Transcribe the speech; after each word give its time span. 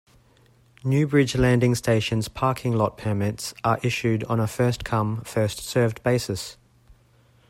New 0.83 1.05
Bridge 1.05 1.35
Landing 1.35 1.75
station's 1.75 2.27
parking 2.27 2.75
lot 2.75 2.97
permits 2.97 3.53
are 3.63 3.77
issued 3.83 4.23
on 4.23 4.39
a 4.39 4.47
first-come, 4.47 5.21
first-served 5.21 6.01
basis. 6.01 6.57